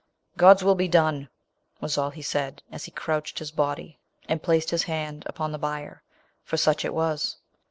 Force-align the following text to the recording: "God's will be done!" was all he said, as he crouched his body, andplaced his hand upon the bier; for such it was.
"God's 0.35 0.63
will 0.63 0.73
be 0.73 0.87
done!" 0.87 1.29
was 1.79 1.95
all 1.95 2.09
he 2.09 2.23
said, 2.23 2.63
as 2.71 2.85
he 2.85 2.91
crouched 2.91 3.37
his 3.37 3.51
body, 3.51 3.99
andplaced 4.27 4.71
his 4.71 4.85
hand 4.85 5.21
upon 5.27 5.51
the 5.51 5.59
bier; 5.59 6.01
for 6.43 6.57
such 6.57 6.83
it 6.83 6.95
was. 6.95 7.37